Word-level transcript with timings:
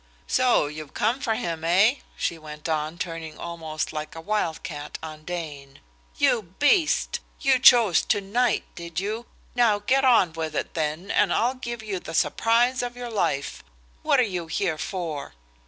So 0.25 0.65
you've 0.65 0.95
come 0.95 1.19
for 1.19 1.35
him, 1.35 1.63
eh?" 1.63 1.97
she 2.17 2.39
went 2.39 2.67
on, 2.67 2.97
turning 2.97 3.37
almost 3.37 3.93
like 3.93 4.15
a 4.15 4.19
wild 4.19 4.63
cat 4.63 4.97
on 5.03 5.25
Dane. 5.25 5.79
"You 6.17 6.41
beast! 6.57 7.19
You 7.39 7.59
chose 7.59 8.01
to 8.07 8.19
night, 8.19 8.63
did 8.73 8.99
you? 8.99 9.27
Now 9.53 9.77
get 9.77 10.03
on 10.03 10.33
with 10.33 10.55
it, 10.55 10.73
then, 10.73 11.11
and 11.11 11.31
I'll 11.31 11.53
give 11.53 11.83
you 11.83 11.99
the 11.99 12.15
surprise 12.15 12.81
of 12.81 12.97
your 12.97 13.11
life. 13.11 13.63
What 14.01 14.19
are 14.19 14.23
you 14.23 14.47
here 14.47 14.79
for?" 14.79 15.35